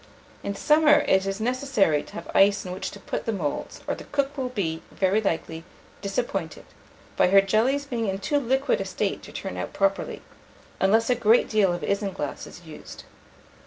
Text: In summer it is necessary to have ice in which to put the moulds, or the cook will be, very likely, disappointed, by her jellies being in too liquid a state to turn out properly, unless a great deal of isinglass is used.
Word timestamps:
In 0.41 0.55
summer 0.55 1.05
it 1.07 1.27
is 1.27 1.39
necessary 1.39 2.01
to 2.01 2.13
have 2.15 2.31
ice 2.33 2.65
in 2.65 2.71
which 2.71 2.89
to 2.89 2.99
put 2.99 3.27
the 3.27 3.31
moulds, 3.31 3.81
or 3.85 3.93
the 3.93 4.05
cook 4.05 4.35
will 4.35 4.49
be, 4.49 4.81
very 4.89 5.21
likely, 5.21 5.63
disappointed, 6.01 6.65
by 7.15 7.27
her 7.27 7.39
jellies 7.39 7.85
being 7.85 8.07
in 8.07 8.17
too 8.17 8.39
liquid 8.39 8.81
a 8.81 8.85
state 8.85 9.21
to 9.21 9.31
turn 9.31 9.57
out 9.57 9.73
properly, 9.73 10.23
unless 10.79 11.11
a 11.11 11.13
great 11.13 11.47
deal 11.47 11.71
of 11.71 11.83
isinglass 11.83 12.47
is 12.47 12.61
used. 12.61 13.03